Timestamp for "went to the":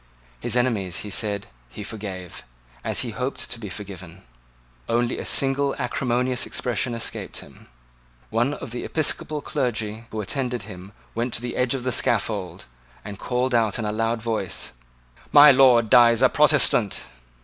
11.13-11.55